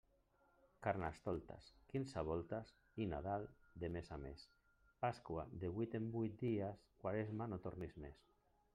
[0.85, 2.71] Carnestoltes quinze voltes
[3.05, 3.47] i Nadal
[3.85, 4.49] de mes a mes,
[5.05, 8.29] Pasqua de vuit en vuit dies; Quaresma, no tornis més.